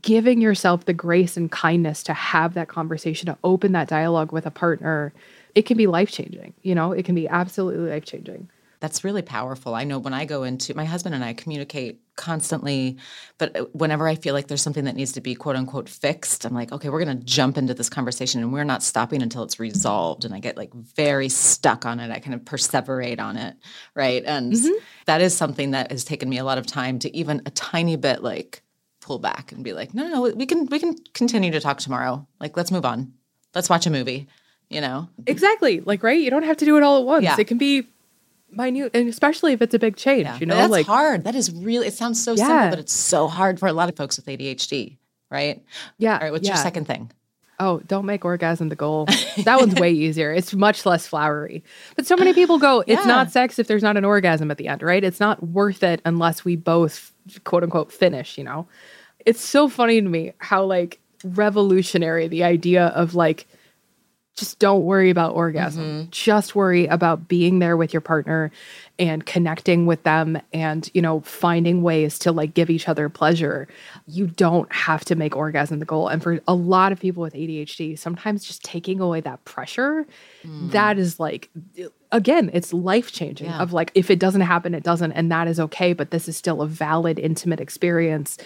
giving 0.02 0.42
yourself 0.42 0.86
the 0.86 0.94
grace 0.94 1.38
and 1.38 1.52
kindness 1.52 2.04
to 2.04 2.14
have 2.14 2.54
that 2.56 2.68
conversation, 2.68 3.28
to 3.28 3.38
open 3.44 3.72
that 3.72 3.88
dialogue 3.88 4.32
with 4.32 4.46
a 4.46 4.52
partner, 4.52 5.14
it 5.56 5.64
can 5.66 5.78
be 5.78 5.88
life 5.88 6.12
changing. 6.12 6.54
You 6.64 6.76
know, 6.76 6.92
it 6.92 7.06
can 7.06 7.16
be 7.16 7.28
absolutely 7.28 7.90
life 7.90 8.06
changing. 8.06 8.50
That's 8.80 9.04
really 9.04 9.22
powerful. 9.22 9.74
I 9.74 9.84
know 9.84 10.00
when 10.00 10.14
I 10.14 10.26
go 10.26 10.44
into 10.44 10.76
my 10.76 10.86
husband 10.86 11.16
and 11.16 11.24
I 11.24 11.34
communicate 11.34 12.02
constantly, 12.16 12.98
but 13.38 13.56
uh, 13.56 13.66
whenever 13.74 14.08
I 14.08 14.16
feel 14.16 14.34
like 14.34 14.48
there's 14.48 14.62
something 14.62 14.86
that 14.86 14.96
needs 14.96 15.12
to 15.14 15.22
be 15.22 15.36
quote 15.36 15.56
unquote 15.56 15.90
fixed, 15.90 16.46
I'm 16.46 16.54
like, 16.54 16.72
okay, 16.72 16.90
we're 16.90 17.04
going 17.04 17.18
to 17.18 17.24
jump 17.26 17.58
into 17.58 17.74
this 17.74 17.90
conversation 17.90 18.42
and 18.42 18.54
we're 18.54 18.64
not 18.64 18.84
stopping 18.84 19.22
until 19.22 19.44
it's 19.44 19.60
resolved. 19.60 20.26
And 20.26 20.34
I 20.34 20.40
get 20.40 20.58
like 20.58 20.74
very 20.74 21.30
stuck 21.30 21.86
on 21.86 22.00
it. 22.00 22.12
I 22.12 22.20
kind 22.20 22.34
of 22.34 22.42
perseverate 22.42 23.20
on 23.20 23.38
it. 23.38 23.56
Right. 23.94 24.24
And 24.26 24.56
that 25.06 25.22
is 25.22 25.36
something 25.36 25.72
that 25.72 25.92
has 25.92 26.04
taken 26.04 26.30
me 26.30 26.38
a 26.38 26.44
lot 26.44 26.58
of 26.58 26.66
time 26.66 27.00
to 27.00 27.16
even 27.16 27.42
a 27.46 27.52
tiny 27.52 27.96
bit 27.96 28.24
like 28.24 28.62
pull 29.02 29.20
back 29.20 29.52
and 29.52 29.64
be 29.64 29.74
like, 29.74 29.94
no, 29.94 30.08
no, 30.08 30.22
we 30.22 30.46
can, 30.46 30.66
we 30.68 30.80
can 30.80 30.96
continue 31.14 31.52
to 31.52 31.60
talk 31.60 31.78
tomorrow. 31.78 32.28
Like, 32.40 32.58
let's 32.58 32.72
move 32.72 32.86
on. 32.86 33.14
Let's 33.54 33.70
watch 33.70 33.86
a 33.86 33.92
movie, 33.92 34.28
you 34.70 34.82
know? 34.82 35.08
Exactly. 35.28 35.80
Like, 35.80 36.02
right? 36.02 36.20
You 36.20 36.30
don't 36.30 36.44
have 36.44 36.58
to 36.58 36.66
do 36.66 36.76
it 36.76 36.84
all 36.84 37.00
at 37.00 37.06
once. 37.06 37.24
Yeah. 37.24 37.36
It 37.40 37.48
can 37.48 37.58
be 37.58 37.88
minute, 38.52 38.92
and 38.94 39.08
especially 39.10 39.54
if 39.54 39.62
it's 39.62 39.74
a 39.74 39.80
big 39.80 39.96
change, 39.96 40.26
Yeah. 40.26 40.38
you 40.40 40.46
know? 40.46 40.56
that's 40.56 40.72
like, 40.72 40.86
hard. 40.86 41.24
That 41.26 41.36
is 41.36 41.52
really. 41.52 41.88
It 41.88 41.94
sounds 41.94 42.24
so 42.24 42.36
simple, 42.36 42.70
but 42.70 42.80
it's 42.80 42.94
so 42.94 43.28
hard 43.28 43.60
for 43.60 43.68
a 43.68 43.74
lot 43.74 43.90
of 43.90 43.96
folks 43.96 44.18
with 44.18 44.26
ADHD, 44.28 44.98
right? 45.32 45.64
yeah. 45.98 46.14
All 46.14 46.20
right. 46.22 46.32
What's 46.32 46.48
your 46.48 46.58
second 46.58 46.86
thing? 46.86 47.12
Oh, 47.58 47.80
don't 47.88 48.06
make 48.06 48.26
orgasm 48.26 48.68
the 48.70 48.76
goal. 48.76 49.08
That 49.46 49.60
one's 49.60 49.76
way 49.76 49.92
easier. 49.92 50.32
It's 50.34 50.54
much 50.54 50.86
less 50.86 51.08
flowery. 51.08 51.64
But 51.96 52.06
so 52.06 52.16
many 52.18 52.34
people 52.34 52.58
go, 52.58 52.82
it's 52.88 53.02
Yeah. 53.02 53.06
not 53.08 53.32
sex 53.32 53.60
if 53.60 53.68
there's 53.68 53.84
not 53.84 53.96
an 53.98 54.04
orgasm 54.06 54.50
at 54.52 54.58
the 54.58 54.68
end, 54.68 54.82
right? 54.82 55.04
It's 55.04 55.20
not 55.22 55.42
worth 55.46 55.82
it 55.84 56.02
unless 56.06 56.44
we 56.44 56.56
both 56.58 57.12
quote 57.46 57.64
unquote 57.64 57.92
finish, 57.94 58.38
you 58.38 58.44
know? 58.44 58.68
It's 59.26 59.40
so 59.42 59.68
funny 59.70 60.02
to 60.02 60.08
me 60.08 60.34
how 60.40 60.64
like 60.66 61.00
revolutionary 61.24 62.28
the 62.28 62.44
idea 62.44 62.88
of 62.88 63.16
like 63.16 63.48
just 64.36 64.60
don't 64.60 64.84
worry 64.84 65.10
about 65.10 65.34
orgasm. 65.34 65.84
Mm-hmm. 65.84 66.10
Just 66.12 66.56
worry 66.56 66.88
about 66.88 67.28
being 67.28 67.60
there 67.60 67.78
with 67.78 67.94
your 67.94 68.02
partner 68.02 68.52
and 69.00 69.26
connecting 69.26 69.86
with 69.86 70.04
them 70.04 70.42
and, 70.52 70.90
you 70.94 71.02
know, 71.02 71.22
finding 71.22 71.84
ways 71.84 72.20
to 72.20 72.34
like 72.34 72.54
give 72.54 72.70
each 72.70 72.90
other 72.90 73.08
pleasure. 73.08 73.68
You 74.08 74.28
don't 74.28 74.72
have 74.74 75.06
to 75.06 75.16
make 75.16 75.36
orgasm 75.38 75.80
the 75.80 75.86
goal. 75.86 76.10
And 76.10 76.22
for 76.22 76.42
a 76.48 76.54
lot 76.54 76.92
of 76.92 77.00
people 77.00 77.22
with 77.22 77.34
ADHD, 77.34 77.98
sometimes 77.98 78.44
just 78.44 78.62
taking 78.64 79.00
away 79.00 79.22
that 79.22 79.44
pressure, 79.46 80.06
mm. 80.44 80.72
that 80.72 80.98
is 80.98 81.20
like 81.20 81.50
again, 82.12 82.50
it's 82.54 82.74
life 82.74 83.12
changing 83.12 83.48
Yeah. 83.48 83.60
of 83.60 83.72
like 83.74 83.92
if 83.96 84.10
it 84.10 84.20
doesn't 84.20 84.42
happen, 84.42 84.74
it 84.74 84.84
doesn't 84.84 85.14
and 85.14 85.32
that 85.32 85.48
is 85.48 85.60
okay, 85.60 85.94
but 85.94 86.12
this 86.12 86.28
is 86.28 86.36
still 86.36 86.62
a 86.62 86.68
valid 86.68 87.20
intimate 87.20 87.62
experience 87.62 88.38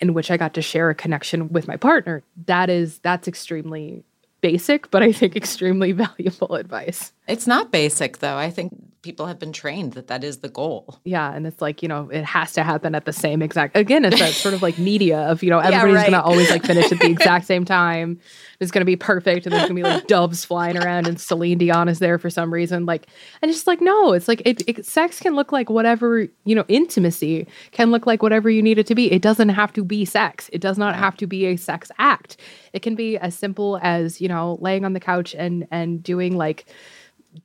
in 0.00 0.12
which 0.12 0.30
I 0.30 0.36
got 0.36 0.52
to 0.54 0.62
share 0.62 0.90
a 0.90 0.94
connection 0.94 1.48
with 1.48 1.66
my 1.66 1.76
partner. 1.76 2.22
That 2.46 2.68
is 2.68 2.98
that's 2.98 3.28
extremely 3.28 4.04
basic, 4.40 4.90
but 4.90 5.02
I 5.02 5.12
think 5.12 5.36
extremely 5.36 5.92
valuable 5.92 6.54
advice. 6.54 7.12
It's 7.26 7.46
not 7.46 7.70
basic 7.70 8.18
though. 8.18 8.36
I 8.36 8.50
think 8.50 8.72
people 9.02 9.26
have 9.26 9.38
been 9.38 9.52
trained 9.52 9.92
that 9.92 10.08
that 10.08 10.24
is 10.24 10.38
the 10.38 10.48
goal. 10.48 10.98
Yeah. 11.04 11.32
And 11.32 11.46
it's 11.46 11.62
like, 11.62 11.82
you 11.82 11.88
know, 11.88 12.08
it 12.10 12.24
has 12.24 12.52
to 12.54 12.64
happen 12.64 12.96
at 12.96 13.04
the 13.04 13.12
same 13.12 13.42
exact, 13.42 13.76
again, 13.76 14.04
it's 14.04 14.18
that 14.18 14.32
sort 14.32 14.54
of 14.54 14.62
like 14.62 14.76
media 14.76 15.20
of, 15.20 15.42
you 15.42 15.50
know, 15.50 15.58
everybody's 15.60 16.02
going 16.02 16.12
right. 16.12 16.20
to 16.20 16.22
always 16.22 16.50
like 16.50 16.64
finish 16.64 16.90
at 16.90 16.98
the 16.98 17.06
exact 17.10 17.46
same 17.46 17.64
time. 17.64 18.18
It's 18.58 18.72
going 18.72 18.80
to 18.80 18.86
be 18.86 18.96
perfect. 18.96 19.46
And 19.46 19.52
there's 19.52 19.68
going 19.68 19.76
to 19.76 19.82
be 19.82 19.88
like 19.88 20.06
doves 20.08 20.44
flying 20.44 20.76
around 20.76 21.06
and 21.06 21.20
Celine 21.20 21.58
Dion 21.58 21.88
is 21.88 22.00
there 22.00 22.18
for 22.18 22.28
some 22.28 22.52
reason. 22.52 22.86
Like, 22.86 23.06
and 23.40 23.52
just 23.52 23.68
like, 23.68 23.80
no, 23.80 24.12
it's 24.12 24.26
like, 24.26 24.42
it, 24.44 24.62
it, 24.66 24.84
sex 24.84 25.20
can 25.20 25.36
look 25.36 25.52
like 25.52 25.70
whatever, 25.70 26.26
you 26.44 26.54
know, 26.54 26.64
intimacy 26.66 27.46
can 27.70 27.92
look 27.92 28.04
like 28.04 28.20
whatever 28.20 28.50
you 28.50 28.62
need 28.62 28.78
it 28.78 28.86
to 28.88 28.96
be. 28.96 29.12
It 29.12 29.22
doesn't 29.22 29.50
have 29.50 29.72
to 29.74 29.84
be 29.84 30.04
sex. 30.04 30.50
It 30.52 30.60
does 30.60 30.76
not 30.76 30.96
have 30.96 31.16
to 31.18 31.26
be 31.26 31.46
a 31.46 31.56
sex 31.56 31.92
act. 31.98 32.36
It 32.72 32.82
can 32.82 32.96
be 32.96 33.16
as 33.16 33.36
simple 33.36 33.78
as, 33.80 34.20
you 34.20 34.28
know, 34.28 34.58
laying 34.60 34.84
on 34.84 34.92
the 34.92 35.00
couch 35.00 35.36
and, 35.38 35.68
and 35.70 36.02
doing 36.02 36.36
like, 36.36 36.66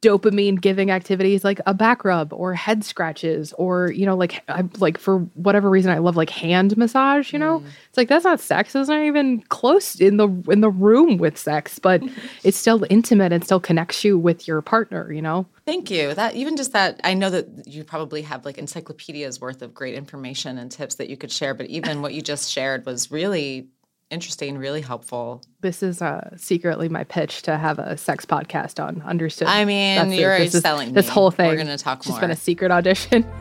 dopamine 0.02 0.60
giving 0.60 0.92
activities 0.92 1.44
like 1.44 1.60
a 1.66 1.74
back 1.74 2.04
rub 2.04 2.34
or 2.34 2.54
head 2.54 2.84
scratches 2.84 3.54
or 3.54 3.92
you 3.92 4.06
know 4.06 4.16
like 4.16 4.44
I 4.48 4.64
like 4.78 4.98
for 4.98 5.20
whatever 5.36 5.70
reason 5.70 5.92
I 5.92 6.00
love 6.00 6.16
like 6.16 6.30
hand 6.30 6.76
massage 6.78 7.34
you 7.34 7.40
know? 7.40 7.60
Mm. 7.60 7.66
It's 7.90 7.98
like 7.98 8.10
that's 8.10 8.26
not 8.26 8.40
sex. 8.40 8.76
It's 8.76 8.90
not 8.90 9.04
even 9.04 9.42
close 9.44 9.96
in 9.96 10.18
the 10.18 10.28
in 10.50 10.62
the 10.62 10.70
room 10.70 11.18
with 11.18 11.38
sex 11.38 11.80
but 11.80 12.02
it's 12.44 12.58
still 12.58 12.86
intimate 12.90 13.32
and 13.34 13.44
still 13.44 13.60
connects 13.60 14.04
you 14.04 14.18
with 14.18 14.48
your 14.48 14.62
partner 14.62 15.12
you 15.12 15.22
know? 15.22 15.46
Thank 15.66 15.90
you. 15.90 16.14
That 16.14 16.36
even 16.36 16.58
just 16.58 16.74
that 16.74 17.00
I 17.04 17.14
know 17.14 17.30
that 17.30 17.68
you 17.68 17.84
probably 17.84 18.22
have 18.24 18.44
like 18.44 18.58
encyclopedias 18.58 19.40
worth 19.40 19.62
of 19.62 19.74
great 19.74 19.96
information 19.96 20.58
and 20.58 20.70
tips 20.70 20.96
that 20.96 21.10
you 21.10 21.16
could 21.16 21.32
share, 21.32 21.54
but 21.54 21.68
even 21.68 22.02
what 22.02 22.14
you 22.14 22.22
just 22.22 22.52
shared 22.52 22.86
was 22.86 23.12
really 23.12 23.70
interesting, 24.10 24.58
really 24.58 24.82
helpful. 24.82 25.42
this 25.62 25.82
is 25.84 26.02
uh 26.02 26.30
secretly 26.38 26.90
my 26.90 27.04
pitch 27.04 27.42
to 27.44 27.58
have 27.58 27.80
a 27.80 27.98
sex 27.98 28.26
podcast 28.26 28.84
on 28.84 29.02
understood 29.04 29.48
I 29.48 29.66
mean, 29.66 29.96
That's 30.10 30.20
you're 30.20 30.38
This 30.38 30.56
is- 30.56 30.62
selling 30.62 30.94
this 30.94 31.10
whole 31.10 31.32
thing 31.32 31.48
We're 31.48 31.58
gonna 31.58 31.78
talk 31.78 32.00
just 32.00 32.10
more. 32.12 32.22
been 32.22 32.32
a 32.32 32.36
secret 32.36 32.72
audition 32.72 33.26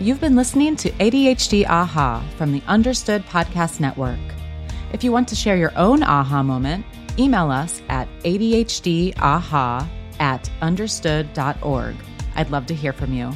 You've 0.00 0.20
been 0.20 0.34
listening 0.34 0.76
to 0.76 0.90
ADHD 0.92 1.66
Aha 1.68 2.24
from 2.36 2.52
the 2.52 2.62
Understood 2.66 3.22
Podcast 3.26 3.80
Network. 3.80 4.18
If 4.94 5.04
you 5.04 5.12
want 5.12 5.28
to 5.28 5.36
share 5.36 5.56
your 5.56 5.72
own 5.76 6.02
aha 6.02 6.42
moment, 6.42 6.86
email 7.18 7.50
us 7.50 7.82
at 7.90 8.08
ADHDaha 8.24 9.86
at 10.18 10.50
understood.org. 10.62 11.96
I'd 12.36 12.50
love 12.50 12.66
to 12.66 12.74
hear 12.74 12.92
from 12.92 13.12
you. 13.12 13.32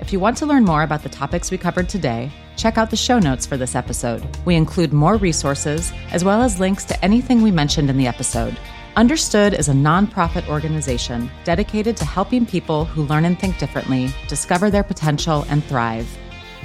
If 0.00 0.12
you 0.12 0.20
want 0.20 0.36
to 0.38 0.46
learn 0.46 0.64
more 0.64 0.82
about 0.82 1.02
the 1.02 1.08
topics 1.08 1.50
we 1.50 1.58
covered 1.58 1.88
today, 1.88 2.30
check 2.56 2.78
out 2.78 2.90
the 2.90 2.96
show 2.96 3.18
notes 3.18 3.44
for 3.46 3.56
this 3.56 3.74
episode. 3.74 4.24
We 4.44 4.54
include 4.54 4.92
more 4.92 5.16
resources 5.16 5.92
as 6.10 6.22
well 6.22 6.42
as 6.42 6.60
links 6.60 6.84
to 6.84 7.04
anything 7.04 7.42
we 7.42 7.50
mentioned 7.50 7.90
in 7.90 7.96
the 7.96 8.06
episode. 8.06 8.56
Understood 8.96 9.54
is 9.54 9.68
a 9.68 9.72
nonprofit 9.72 10.46
organization 10.48 11.28
dedicated 11.44 11.96
to 11.98 12.04
helping 12.04 12.46
people 12.46 12.84
who 12.84 13.04
learn 13.04 13.26
and 13.26 13.38
think 13.38 13.58
differently 13.58 14.10
discover 14.28 14.70
their 14.70 14.84
potential 14.84 15.44
and 15.48 15.64
thrive. 15.64 16.08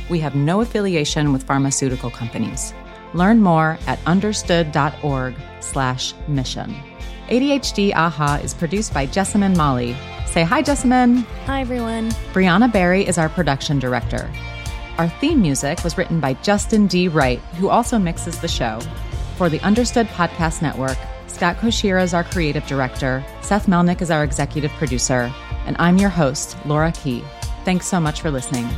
We 0.09 0.19
have 0.19 0.35
no 0.35 0.61
affiliation 0.61 1.33
with 1.33 1.43
pharmaceutical 1.43 2.09
companies. 2.09 2.73
Learn 3.13 3.41
more 3.41 3.77
at 3.87 3.99
understood.org/mission. 4.05 6.75
ADHD 7.29 7.93
AHA 7.93 8.39
is 8.43 8.53
produced 8.53 8.93
by 8.93 9.05
Jessamine 9.05 9.57
Molli. 9.57 9.97
Say 10.31 10.43
hi, 10.43 10.61
Jessamine. 10.61 11.17
Hi, 11.45 11.59
everyone. 11.59 12.09
Brianna 12.31 12.71
Barry 12.71 13.05
is 13.05 13.17
our 13.17 13.27
production 13.27 13.79
director. 13.79 14.31
Our 14.97 15.09
theme 15.09 15.41
music 15.41 15.83
was 15.83 15.97
written 15.97 16.21
by 16.21 16.35
Justin 16.35 16.87
D. 16.87 17.09
Wright, 17.09 17.39
who 17.59 17.67
also 17.67 17.99
mixes 17.99 18.39
the 18.39 18.47
show. 18.47 18.79
For 19.35 19.49
the 19.49 19.59
Understood 19.59 20.07
Podcast 20.07 20.61
Network, 20.61 20.97
Scott 21.27 21.57
Cocchiere 21.57 22.01
is 22.01 22.13
our 22.13 22.23
creative 22.23 22.65
director, 22.65 23.25
Seth 23.41 23.67
Melnick 23.67 24.01
is 24.01 24.09
our 24.09 24.23
executive 24.23 24.71
producer, 24.73 25.29
and 25.65 25.75
I'm 25.79 25.97
your 25.97 26.09
host, 26.09 26.55
Laura 26.65 26.93
Key. 26.93 27.25
Thanks 27.65 27.85
so 27.85 27.99
much 27.99 28.21
for 28.21 28.31
listening. 28.31 28.69